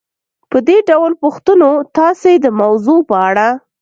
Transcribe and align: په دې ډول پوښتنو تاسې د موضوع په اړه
په 0.51 0.57
دې 0.67 0.77
ډول 0.89 1.11
پوښتنو 1.23 1.71
تاسې 1.97 2.31
د 2.37 2.45
موضوع 2.61 2.99
په 3.09 3.15
اړه 3.29 3.47